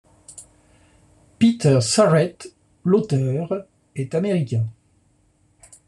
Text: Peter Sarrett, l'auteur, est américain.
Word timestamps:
Peter 1.37 1.79
Sarrett, 1.79 2.55
l'auteur, 2.83 3.67
est 3.95 4.15
américain. 4.15 4.65